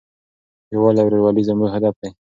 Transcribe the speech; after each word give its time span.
یووالی 0.73 0.99
او 1.01 1.07
ورورولي 1.07 1.43
زموږ 1.49 1.69
هدف 1.75 1.95
دی. 2.01 2.09